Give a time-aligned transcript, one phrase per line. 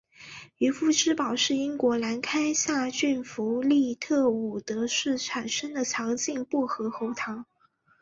[0.57, 7.45] 渔夫之宝是英国兰开夏郡弗利特伍德市生产的强劲薄荷喉糖。